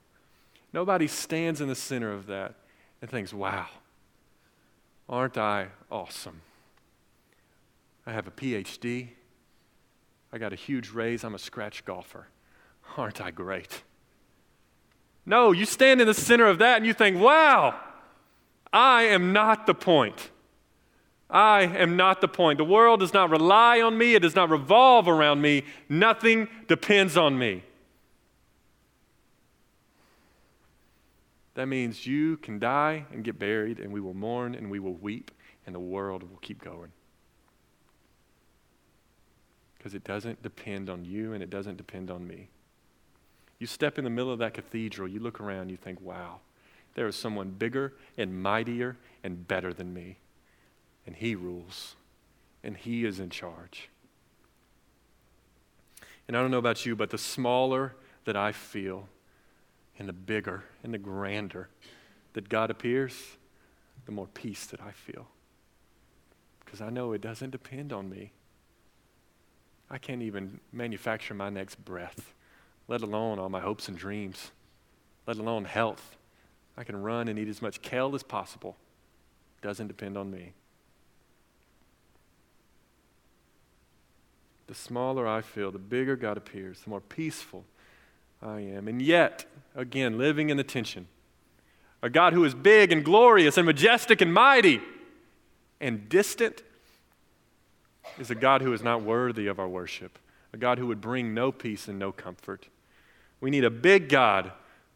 [0.73, 2.55] Nobody stands in the center of that
[3.01, 3.67] and thinks, wow,
[5.07, 6.41] aren't I awesome?
[8.07, 9.09] I have a PhD.
[10.31, 11.25] I got a huge raise.
[11.25, 12.27] I'm a scratch golfer.
[12.95, 13.83] Aren't I great?
[15.25, 17.77] No, you stand in the center of that and you think, wow,
[18.71, 20.29] I am not the point.
[21.29, 22.59] I am not the point.
[22.59, 25.65] The world does not rely on me, it does not revolve around me.
[25.89, 27.63] Nothing depends on me.
[31.55, 34.93] That means you can die and get buried, and we will mourn and we will
[34.93, 35.31] weep,
[35.65, 36.93] and the world will keep going.
[39.87, 42.49] Because it doesn't depend on you and it doesn't depend on me.
[43.57, 46.41] You step in the middle of that cathedral, you look around, you think, wow,
[46.95, 50.17] there is someone bigger and mightier and better than me.
[51.05, 51.95] And he rules,
[52.65, 53.87] and he is in charge.
[56.27, 57.95] And I don't know about you, but the smaller
[58.25, 59.07] that I feel,
[59.97, 61.69] and the bigger and the grander
[62.33, 63.37] that God appears,
[64.05, 65.29] the more peace that I feel.
[66.65, 68.33] Because I know it doesn't depend on me.
[69.89, 72.33] I can't even manufacture my next breath,
[72.87, 74.51] let alone all my hopes and dreams,
[75.25, 76.15] let alone health.
[76.77, 78.75] I can run and eat as much kale as possible.
[79.61, 80.53] Doesn't depend on me.
[84.67, 87.63] The smaller I feel, the bigger God appears, the more peaceful
[88.41, 88.87] I am.
[88.87, 89.45] And yet,
[89.75, 91.07] again, living in the tension.
[92.03, 94.81] A God who is big and glorious and majestic and mighty
[95.79, 96.61] and distant
[98.19, 100.19] is a God who is not worthy of our worship,
[100.53, 102.67] a God who would bring no peace and no comfort.
[103.39, 104.51] We need a big God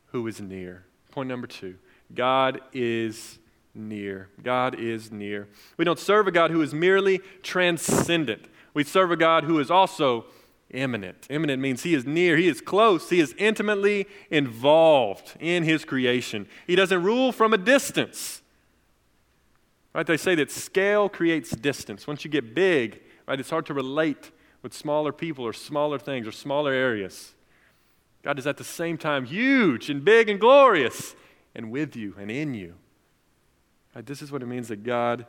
[0.08, 0.86] who is near.
[1.12, 1.78] Point number two
[2.14, 3.40] God is
[3.74, 4.30] near.
[4.44, 5.48] God is near.
[5.78, 9.70] We don't serve a God who is merely transcendent, we serve a God who is
[9.70, 10.26] also
[10.70, 11.28] immanent.
[11.30, 16.48] Immanent means he is near, he is close, he is intimately involved in his creation.
[16.66, 18.41] He doesn't rule from a distance.
[19.94, 20.08] Right?
[20.08, 22.08] They say that scale creates distance.
[22.08, 26.28] Once you get big, right, it's hard to relate with smaller people or smaller things
[26.28, 27.34] or smaller areas.
[28.24, 31.16] God is at the same time huge and big and glorious
[31.56, 32.76] and with you and in you.
[33.96, 34.06] Right?
[34.06, 35.26] This is what it means that God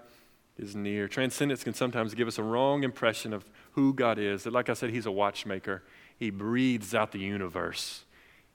[0.59, 1.09] is near.
[1.09, 4.45] Transcendence can sometimes give us a wrong impression of who God is.
[4.45, 5.83] That, like I said, He's a watchmaker.
[6.19, 8.05] He breathes out the universe,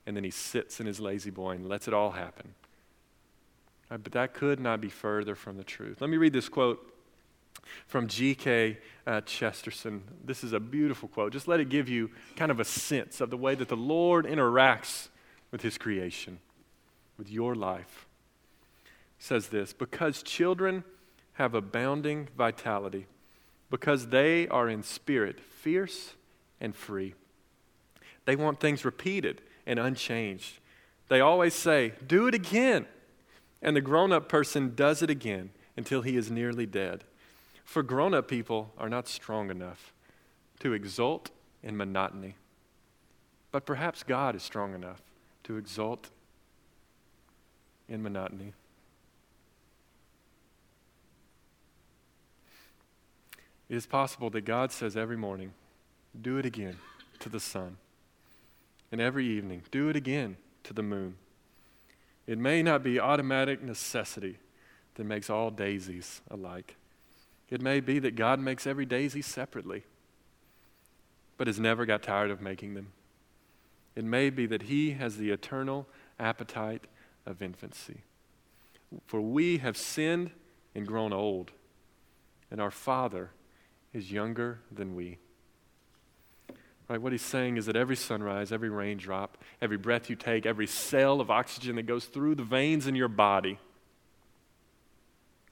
[0.06, 2.54] and then He sits in His La-Z-Boy and lets it all happen.
[3.90, 6.02] Right, but that could not be further from the truth.
[6.02, 6.94] Let me read this quote
[7.86, 8.78] from G.K.
[9.06, 10.04] Uh, Chesterton.
[10.24, 11.34] This is a beautiful quote.
[11.34, 14.26] Just let it give you kind of a sense of the way that the Lord
[14.26, 15.08] interacts
[15.52, 16.40] with His creation,
[17.18, 18.08] with your life.
[19.20, 20.84] Says this Because children
[21.34, 23.08] have abounding vitality
[23.70, 26.14] because they are in spirit fierce
[26.60, 27.14] and free.
[28.26, 30.60] They want things repeated and unchanged.
[31.10, 32.86] They always say, Do it again.
[33.62, 37.04] And the grown up person does it again until he is nearly dead.
[37.64, 39.94] For grown up people are not strong enough
[40.60, 41.30] to exult
[41.64, 42.36] in monotony.
[43.52, 45.02] But perhaps God is strong enough
[45.44, 46.10] to exult
[47.90, 48.54] in monotony.
[53.70, 55.52] It is possible that God says every morning,
[56.20, 56.78] do it again
[57.20, 57.78] to the sun.
[58.92, 61.16] And every evening, do it again to the moon.
[62.28, 64.38] It may not be automatic necessity
[64.96, 66.76] that makes all daisies alike.
[67.50, 69.84] It may be that God makes every daisy separately,
[71.38, 72.92] but has never got tired of making them.
[73.96, 75.88] It may be that He has the eternal
[76.20, 76.86] appetite
[77.26, 78.02] of infancy.
[79.06, 80.32] For we have sinned
[80.76, 81.52] and grown old,
[82.52, 83.32] and our Father
[83.94, 85.18] is younger than we.
[86.90, 90.68] Right, what he's saying is that every sunrise, every raindrop, every breath you take, every
[90.68, 93.60] cell of oxygen that goes through the veins in your body,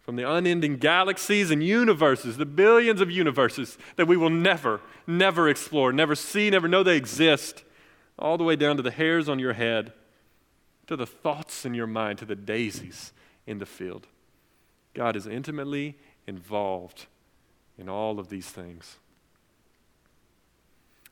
[0.01, 5.49] from the unending galaxies and universes, the billions of universes that we will never, never
[5.49, 7.63] explore, never see, never know they exist,
[8.17, 9.91] all the way down to the hairs on your head,
[10.87, 13.11] to the thoughts in your mind, to the daisies
[13.47, 14.07] in the field.
[14.93, 17.07] God is intimately involved
[17.77, 18.97] in all of these things.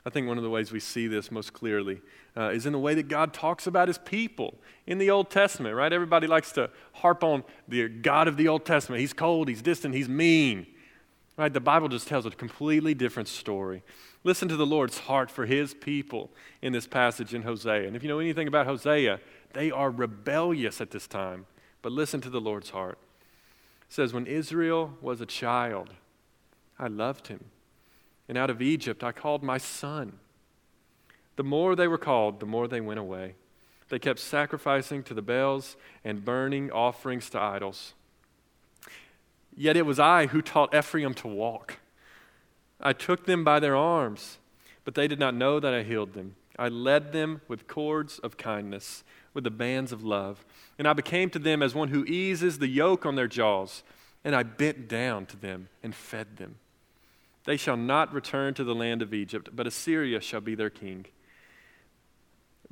[0.06, 2.02] I think one of the ways we see this most clearly
[2.36, 5.76] uh, is in the way that God talks about his people in the Old Testament,
[5.76, 5.94] right?
[5.94, 9.00] Everybody likes to harp on the God of the Old Testament.
[9.00, 10.68] He's cold, he's distant, he's mean.
[11.38, 11.52] Right?
[11.52, 13.82] The Bible just tells a completely different story.
[14.24, 16.30] Listen to the Lord's heart for his people
[16.62, 17.88] in this passage in Hosea.
[17.88, 19.20] And if you know anything about Hosea,
[19.54, 21.46] they are rebellious at this time.
[21.82, 22.98] But listen to the Lord's heart.
[23.90, 25.92] It says, When Israel was a child,
[26.78, 27.46] I loved him.
[28.28, 30.20] And out of Egypt I called my son.
[31.36, 33.36] The more they were called, the more they went away.
[33.90, 37.94] They kept sacrificing to the Baals and burning offerings to idols.
[39.56, 41.78] Yet it was I who taught Ephraim to walk.
[42.82, 44.40] I took them by their arms,
[44.84, 46.36] but they did not know that I healed them.
[46.58, 49.04] I led them with cords of kindness.
[49.34, 50.46] with the bands of love.
[50.78, 53.84] And I became to them as one who eases the yoke on their jaws,
[54.24, 56.56] and I bent down to them and fed them.
[57.46, 61.06] They shall not return to the land of Egypt, but Assyria shall be their king.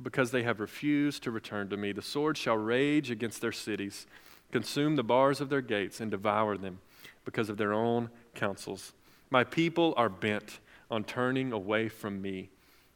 [0.02, 4.08] Because they have refused to return to me, the sword shall rage against their cities,
[4.52, 6.80] consume the bars of their gates, and devour them
[7.26, 8.94] because of their own counsels.
[9.30, 12.50] My people are bent on turning away from me.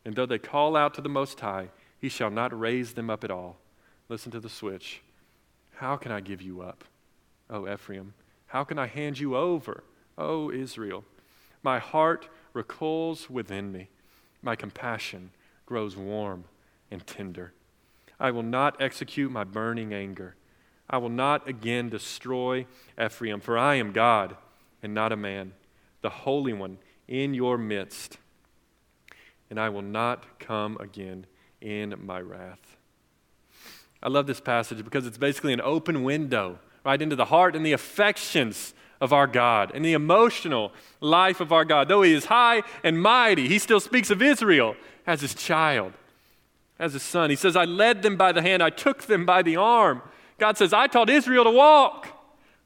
[0.03, 3.23] And though they call out to the Most High, he shall not raise them up
[3.23, 3.57] at all.
[4.09, 5.01] Listen to the switch.
[5.75, 6.83] How can I give you up,
[7.49, 8.13] O Ephraim?
[8.47, 9.83] How can I hand you over,
[10.17, 11.03] O Israel?
[11.65, 13.89] My heart recoils within me.
[14.43, 15.31] My compassion
[15.65, 16.43] grows warm
[16.91, 17.53] and tender.
[18.19, 20.35] I will not execute my burning anger.
[20.87, 22.67] I will not again destroy
[23.03, 24.37] Ephraim, for I am God
[24.83, 25.53] and not a man,
[26.01, 28.19] the Holy One in your midst.
[29.49, 31.25] And I will not come again
[31.61, 32.77] in my wrath.
[34.03, 37.65] I love this passage because it's basically an open window right into the heart and
[37.65, 38.75] the affections
[39.05, 41.87] of our God and the emotional life of our God.
[41.87, 44.75] Though he is high and mighty, he still speaks of Israel
[45.07, 45.93] as his child,
[46.79, 47.29] as his son.
[47.29, 50.01] He says, I led them by the hand, I took them by the arm.
[50.37, 52.07] God says, I taught Israel to walk.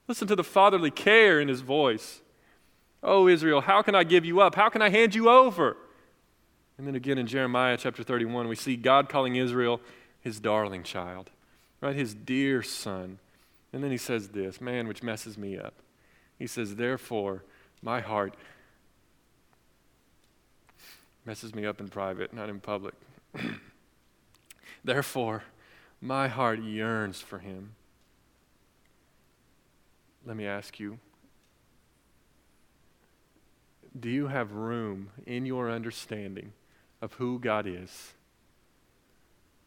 [0.08, 2.21] Listen to the fatherly care in his voice.
[3.04, 4.56] Oh, Israel, how can I give you up?
[4.56, 5.78] How can I hand you over?
[6.78, 9.82] And then again in Jeremiah chapter 31, we see God calling Israel
[10.21, 11.30] his darling child,
[11.82, 11.95] right?
[11.95, 13.19] His dear son.
[13.71, 15.73] And then he says this, man, which messes me up.
[16.39, 17.43] He says, Therefore,
[17.82, 18.34] my heart
[21.25, 22.95] messes me up in private, not in public.
[24.84, 25.43] Therefore,
[26.02, 27.75] my heart yearns for him.
[30.25, 30.97] Let me ask you
[33.99, 36.54] do you have room in your understanding
[37.02, 38.13] of who God is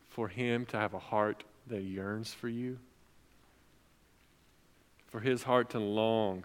[0.09, 2.79] for him to have a heart that yearns for you?
[5.09, 6.45] For his heart to long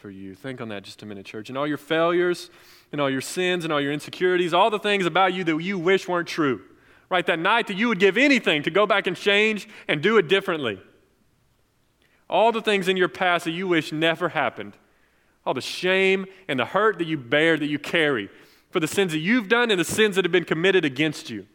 [0.00, 0.34] for you.
[0.34, 1.50] Think on that just a minute, church.
[1.50, 2.50] And all your failures,
[2.90, 5.78] and all your sins, and all your insecurities, all the things about you that you
[5.78, 6.62] wish weren't true.
[7.10, 7.26] Right?
[7.26, 10.28] That night that you would give anything to go back and change and do it
[10.28, 10.80] differently.
[12.28, 14.76] All the things in your past that you wish never happened.
[15.44, 18.30] All the shame and the hurt that you bear, that you carry
[18.70, 21.46] for the sins that you've done and the sins that have been committed against you.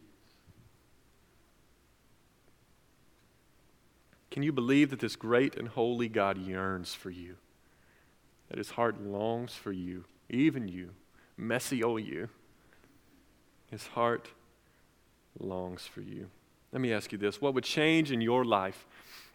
[4.30, 7.36] Can you believe that this great and holy God yearns for you?
[8.48, 10.90] That his heart longs for you, even you,
[11.36, 12.28] messy old you.
[13.70, 14.28] His heart
[15.38, 16.28] longs for you.
[16.72, 18.86] Let me ask you this what would change in your life?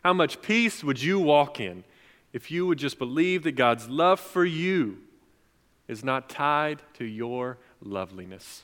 [0.04, 1.84] How much peace would you walk in
[2.34, 4.98] if you would just believe that God's love for you
[5.88, 8.64] is not tied to your loveliness?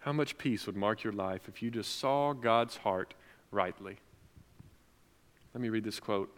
[0.00, 3.14] How much peace would mark your life if you just saw God's heart
[3.50, 3.98] rightly?
[5.54, 6.34] Let me read this quote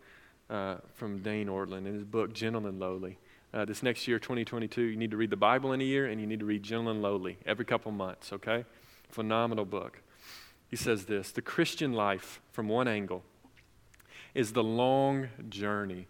[0.51, 3.19] uh, from Dane Ortlund in his book, Gentle and Lowly.
[3.55, 6.21] Uh, this next year, 2022, you need to read the Bible in a year and
[6.21, 8.65] you need to read Gentle and Lowly every couple months, okay?
[9.09, 10.03] Phenomenal book.
[10.69, 13.23] He says this The Christian life, from one angle,
[14.35, 16.07] is the long journey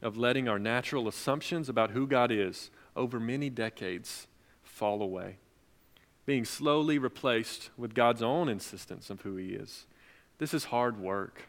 [0.00, 4.26] of letting our natural assumptions about who God is over many decades
[4.62, 5.36] fall away,
[6.26, 9.86] being slowly replaced with God's own insistence of who He is.
[10.38, 11.48] This is hard work.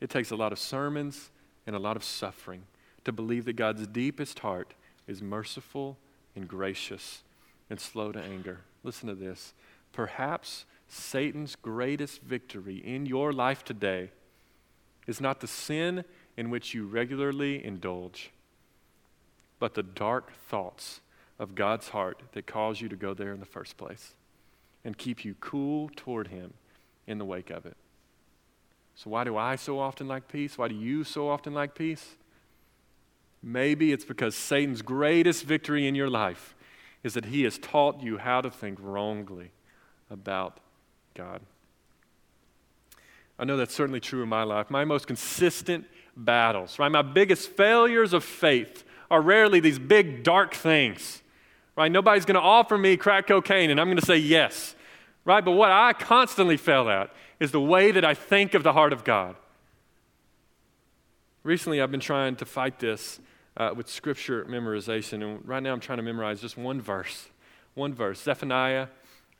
[0.00, 1.30] It takes a lot of sermons
[1.66, 2.62] and a lot of suffering
[3.04, 4.74] to believe that God's deepest heart
[5.06, 5.96] is merciful
[6.34, 7.22] and gracious
[7.70, 8.60] and slow to anger.
[8.82, 9.54] Listen to this.
[9.92, 14.10] Perhaps Satan's greatest victory in your life today
[15.06, 16.04] is not the sin
[16.36, 18.30] in which you regularly indulge,
[19.58, 21.00] but the dark thoughts
[21.38, 24.14] of God's heart that cause you to go there in the first place
[24.84, 26.54] and keep you cool toward Him
[27.06, 27.76] in the wake of it.
[28.96, 30.56] So, why do I so often like peace?
[30.56, 32.16] Why do you so often like peace?
[33.42, 36.54] Maybe it's because Satan's greatest victory in your life
[37.04, 39.50] is that he has taught you how to think wrongly
[40.10, 40.58] about
[41.14, 41.42] God.
[43.38, 44.70] I know that's certainly true in my life.
[44.70, 45.84] My most consistent
[46.16, 46.90] battles, right?
[46.90, 51.22] My biggest failures of faith are rarely these big, dark things,
[51.76, 51.92] right?
[51.92, 54.74] Nobody's going to offer me crack cocaine and I'm going to say yes,
[55.26, 55.44] right?
[55.44, 58.92] But what I constantly fail at is the way that I think of the heart
[58.92, 59.36] of God.
[61.42, 63.20] Recently, I've been trying to fight this
[63.56, 67.28] uh, with scripture memorization, and right now I'm trying to memorize just one verse.
[67.74, 68.88] One verse Zephaniah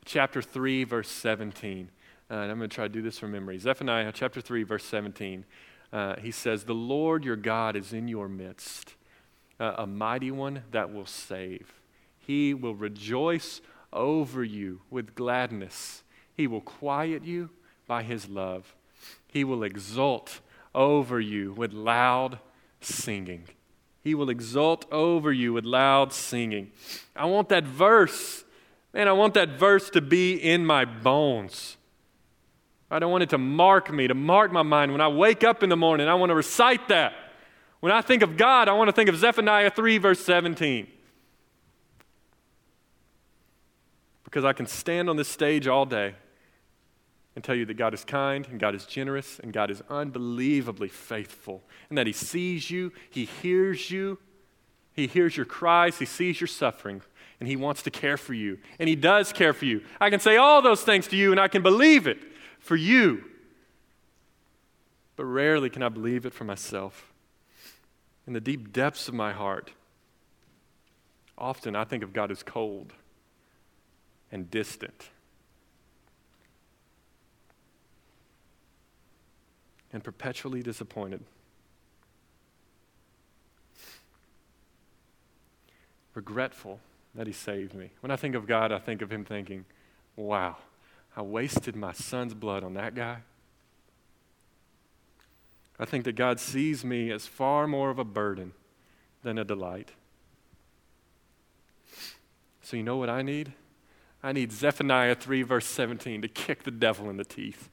[0.05, 1.89] chapter 3, verse 17.
[2.29, 3.57] Uh, and I'm going to try to do this from memory.
[3.57, 5.45] Zephaniah chapter 3, verse 17.
[5.91, 8.95] Uh, he says, The Lord your God is in your midst,
[9.59, 11.73] uh, a mighty one that will save.
[12.19, 13.61] He will rejoice
[13.93, 16.03] over you with gladness.
[16.35, 17.49] He will quiet you
[17.87, 18.75] by his love.
[19.27, 20.41] He will exult
[20.75, 22.39] over you with loud
[22.81, 23.45] singing.
[24.03, 26.71] He will exult over you with loud singing.
[27.15, 28.43] I want that verse.
[28.93, 31.77] Man, I want that verse to be in my bones.
[32.89, 34.91] I don't want it to mark me, to mark my mind.
[34.91, 37.13] When I wake up in the morning, I want to recite that.
[37.79, 40.87] When I think of God, I want to think of Zephaniah 3, verse 17.
[44.23, 46.15] Because I can stand on this stage all day
[47.37, 50.87] and tell you that God is kind and God is generous and God is unbelievably
[50.87, 54.17] faithful and that He sees you, He hears you,
[54.93, 57.03] He hears your cries, He sees your suffering,
[57.39, 58.57] and He wants to care for you.
[58.79, 59.83] And He does care for you.
[60.01, 62.17] I can say all those things to you and I can believe it
[62.59, 63.23] for you.
[65.15, 67.13] But rarely can I believe it for myself.
[68.25, 69.73] In the deep depths of my heart,
[71.37, 72.93] often I think of God as cold
[74.31, 75.11] and distant.
[79.93, 81.23] And perpetually disappointed.
[86.13, 86.79] Regretful
[87.15, 87.91] that He saved me.
[88.01, 89.65] When I think of God, I think of Him thinking,
[90.15, 90.57] wow,
[91.15, 93.17] I wasted my son's blood on that guy.
[95.79, 98.53] I think that God sees me as far more of a burden
[99.23, 99.91] than a delight.
[102.61, 103.53] So, you know what I need?
[104.21, 107.69] I need Zephaniah 3, verse 17, to kick the devil in the teeth,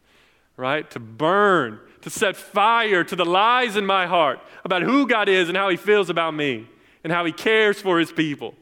[0.57, 0.91] right?
[0.93, 5.49] To burn, to set fire to the lies in my heart about who God is
[5.49, 6.69] and how He feels about me
[7.03, 8.55] and how He cares for His people.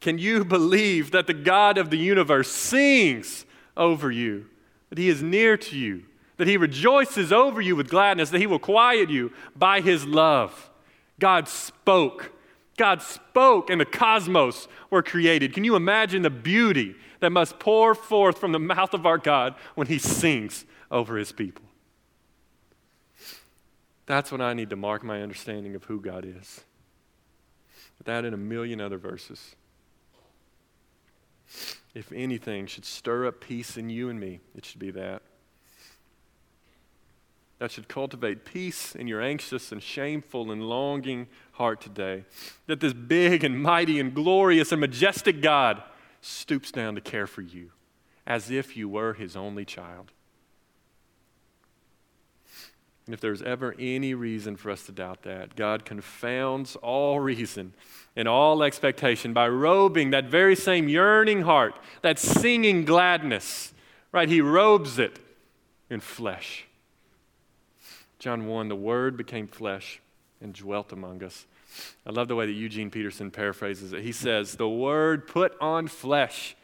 [0.00, 3.46] Can you believe that the God of the universe sings
[3.76, 4.46] over you,
[4.90, 6.04] that He is near to you,
[6.36, 10.70] that He rejoices over you with gladness, that He will quiet you by His love?
[11.18, 12.32] God spoke.
[12.76, 15.52] God spoke, and the cosmos were created.
[15.52, 19.54] Can you imagine the beauty that must pour forth from the mouth of our God
[19.74, 21.64] when He sings over His people?
[24.06, 26.62] That's when I need to mark my understanding of who God is.
[28.04, 29.54] That and a million other verses
[31.94, 35.22] if anything should stir up peace in you and me, it should be that.
[37.64, 42.26] That should cultivate peace in your anxious and shameful and longing heart today.
[42.66, 45.82] That this big and mighty and glorious and majestic God
[46.20, 47.70] stoops down to care for you
[48.26, 50.12] as if you were his only child.
[53.06, 57.72] And if there's ever any reason for us to doubt that, God confounds all reason
[58.14, 63.72] and all expectation by robing that very same yearning heart, that singing gladness,
[64.12, 64.28] right?
[64.28, 65.18] He robes it
[65.88, 66.66] in flesh.
[68.24, 70.00] John 1 the Word became flesh
[70.40, 71.44] and dwelt among us.
[72.06, 74.00] I love the way that Eugene Peterson paraphrases it.
[74.00, 76.56] He says, The Word put on flesh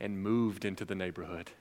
[0.00, 1.52] and moved into the neighborhood.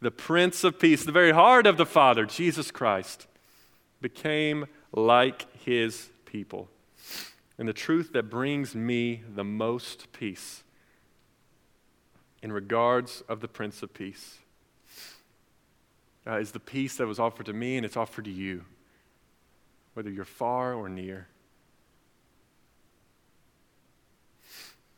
[0.00, 3.26] The Prince of Peace, the very heart of the Father, Jesus Christ
[4.00, 6.68] became like his people.
[7.58, 10.62] And the truth that brings me the most peace
[12.44, 14.38] in regards of the Prince of Peace
[16.26, 18.64] uh, is the peace that was offered to me and it's offered to you,
[19.94, 21.28] whether you're far or near.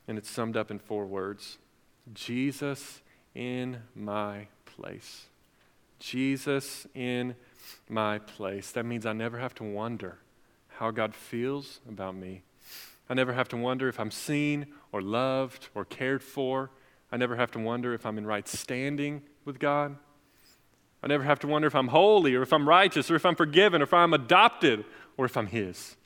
[0.06, 1.58] And it's summed up in four words
[2.12, 3.00] Jesus
[3.34, 5.26] in my place.
[5.98, 7.34] Jesus in
[7.88, 8.70] my place.
[8.72, 10.18] That means I never have to wonder
[10.68, 12.42] how God feels about me.
[13.08, 16.70] I never have to wonder if I'm seen or loved or cared for.
[17.12, 19.96] I never have to wonder if I'm in right standing with God.
[21.04, 23.34] I never have to wonder if I'm holy or if I'm righteous or if I'm
[23.34, 24.86] forgiven or if I'm adopted
[25.18, 25.96] or if I'm His.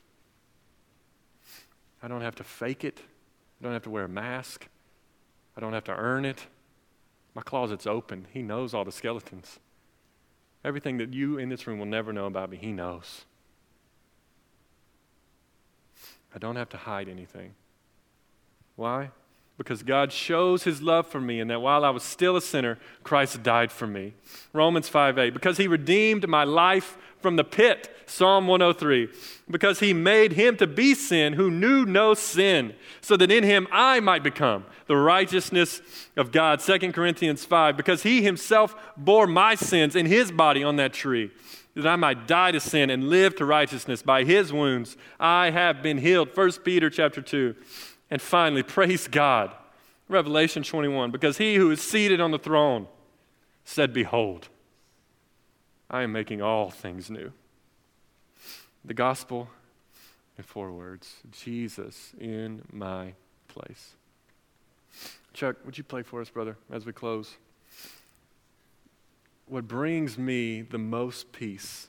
[2.03, 2.99] I don't have to fake it.
[2.99, 4.67] I don't have to wear a mask.
[5.55, 6.47] I don't have to earn it.
[7.33, 8.27] My closet's open.
[8.33, 9.59] He knows all the skeletons.
[10.65, 13.23] Everything that you in this room will never know about me, He knows.
[16.35, 17.53] I don't have to hide anything.
[18.75, 19.11] Why?
[19.59, 22.79] Because God shows his love for me and that while I was still a sinner,
[23.03, 24.13] Christ died for me.
[24.53, 25.33] Romans 5 8.
[25.33, 27.93] Because he redeemed my life from the pit.
[28.05, 29.09] Psalm 103.
[29.51, 33.67] Because he made him to be sin who knew no sin, so that in him
[33.69, 35.81] I might become the righteousness
[36.15, 36.61] of God.
[36.61, 37.75] 2 Corinthians 5.
[37.75, 41.31] Because he himself bore my sins in his body on that tree,
[41.75, 44.01] that I might die to sin and live to righteousness.
[44.01, 46.29] By his wounds I have been healed.
[46.33, 47.55] 1 Peter chapter 2.
[48.11, 49.51] And finally, praise God.
[50.07, 51.11] Revelation 21.
[51.11, 52.87] Because he who is seated on the throne
[53.63, 54.49] said, Behold,
[55.89, 57.31] I am making all things new.
[58.83, 59.49] The gospel
[60.37, 63.13] in four words Jesus in my
[63.47, 63.95] place.
[65.33, 67.35] Chuck, would you play for us, brother, as we close?
[69.45, 71.87] What brings me the most peace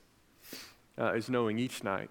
[0.99, 2.11] uh, is knowing each night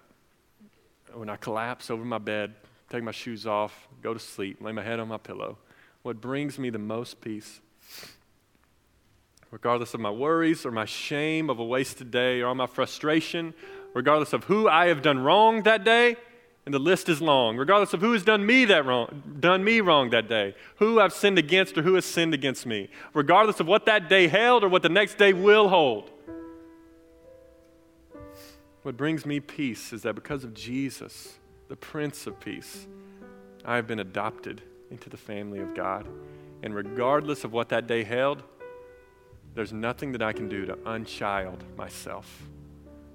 [1.12, 2.54] when I collapse over my bed,
[2.90, 5.56] take my shoes off, go to sleep, lay my head on my pillow,
[6.02, 7.60] what brings me the most peace,
[9.50, 13.54] regardless of my worries or my shame of a wasted day or all my frustration,
[13.94, 16.16] regardless of who I have done wrong that day,
[16.66, 19.80] and the list is long, regardless of who has done me that wrong, done me
[19.80, 23.66] wrong that day, who I've sinned against or who has sinned against me, regardless of
[23.66, 26.10] what that day held or what the next day will hold.
[28.82, 31.39] What brings me peace is that because of Jesus,
[31.70, 32.88] the Prince of Peace,
[33.64, 34.60] I have been adopted
[34.90, 36.04] into the family of God.
[36.64, 38.42] And regardless of what that day held,
[39.54, 42.42] there's nothing that I can do to unchild myself.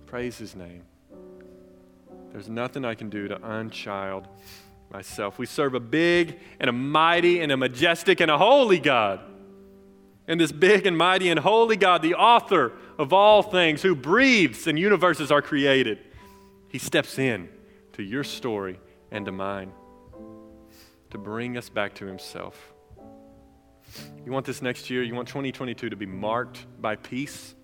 [0.06, 0.84] Praise his name.
[2.32, 4.26] There's nothing I can do to unchild
[4.90, 5.38] myself.
[5.38, 9.20] We serve a big and a mighty and a majestic and a holy God.
[10.30, 14.66] And this big and mighty and holy God, the author of all things, who breathes
[14.66, 16.00] and universes are created,
[16.70, 17.50] he steps in
[17.96, 18.80] to your story
[19.12, 19.72] and to mine
[21.10, 22.74] to bring us back to himself.
[24.26, 27.56] You want this next year, you want 2022 to be marked by peace?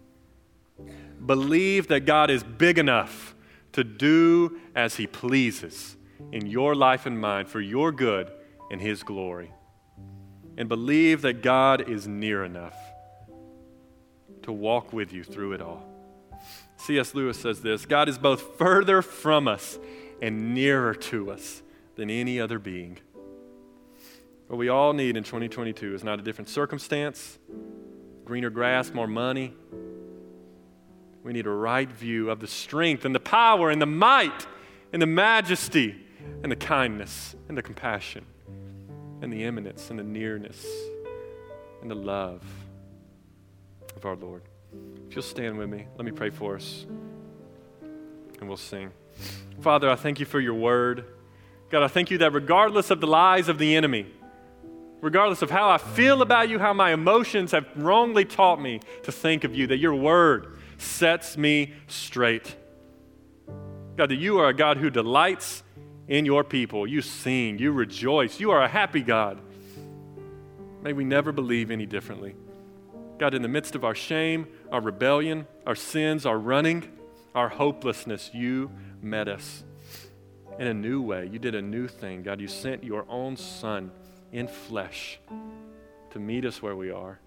[1.25, 3.35] Believe that God is big enough
[3.73, 5.97] to do as He pleases
[6.31, 8.31] in your life and mine for your good
[8.69, 9.51] and His glory.
[10.57, 12.75] And believe that God is near enough
[14.43, 15.85] to walk with you through it all.
[16.77, 17.13] C.S.
[17.13, 19.77] Lewis says this God is both further from us
[20.21, 21.61] and nearer to us
[21.95, 22.99] than any other being.
[24.47, 27.39] What we all need in 2022 is not a different circumstance,
[28.25, 29.53] greener grass, more money,
[31.23, 34.47] we need a right view of the strength and the power and the might
[34.91, 35.95] and the majesty
[36.43, 38.25] and the kindness and the compassion
[39.21, 40.65] and the immanence and the nearness
[41.81, 42.43] and the love
[43.95, 44.41] of our Lord.
[45.07, 46.85] If you'll stand with me, let me pray for us
[48.39, 48.91] and we'll sing.
[49.61, 51.05] Father, I thank you for your word.
[51.69, 54.07] God, I thank you that regardless of the lies of the enemy,
[55.01, 59.11] regardless of how I feel about you, how my emotions have wrongly taught me to
[59.11, 62.55] think of you, that your word sets me straight.
[63.97, 65.63] God, that you are a God who delights
[66.07, 66.87] in your people.
[66.87, 69.39] You sing, you rejoice, you are a happy God.
[70.81, 72.35] May we never believe any differently.
[73.19, 76.91] God, in the midst of our shame, our rebellion, our sins, our running,
[77.33, 78.71] our hopelessness, you
[79.01, 79.63] met us
[80.59, 81.29] in a new way.
[81.31, 82.23] You did a new thing.
[82.23, 83.91] God, you sent your own Son
[84.31, 85.19] in flesh
[86.11, 87.19] to meet us where we are.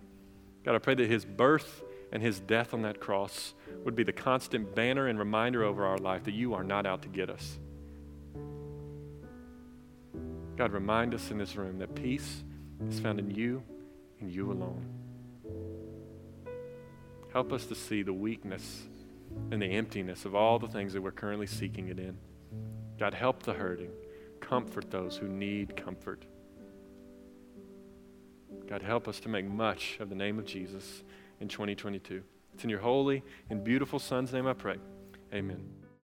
[0.64, 1.82] God, I pray that his birth
[2.12, 5.98] and his death on that cross would be the constant banner and reminder over our
[5.98, 7.58] life that you are not out to get us.
[10.56, 12.44] God, remind us in this room that peace
[12.88, 13.62] is found in you
[14.20, 14.86] and you alone.
[17.32, 18.84] Help us to see the weakness
[19.50, 22.16] and the emptiness of all the things that we're currently seeking it in.
[22.98, 23.90] God, help the hurting.
[24.40, 26.24] Comfort those who need comfort.
[28.68, 31.02] God, help us to make much of the name of Jesus
[31.40, 32.22] in 2022.
[32.54, 34.76] It's in your holy and beautiful Son's name I pray.
[35.32, 35.83] Amen.